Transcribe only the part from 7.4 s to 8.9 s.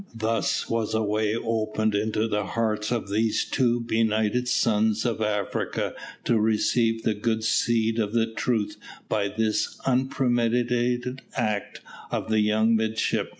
seed of the truth